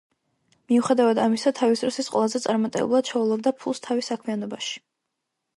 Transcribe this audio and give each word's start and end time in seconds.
მიუხედავად 0.71 1.19
ამისა, 1.25 1.53
თავის 1.59 1.83
დროს 1.85 2.01
ის 2.03 2.09
ყველაზე 2.15 2.43
წარმატებულად 2.47 3.13
შოულობდა 3.13 3.55
ფულს 3.61 3.85
თავის 3.89 4.13
საქმიანობაში. 4.15 4.83